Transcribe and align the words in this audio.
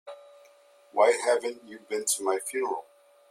Why 0.93 1.11
haven't 1.11 1.63
you 1.67 1.77
been 1.87 2.05
to 2.05 2.23
my 2.23 2.39
funeral? 2.39 2.85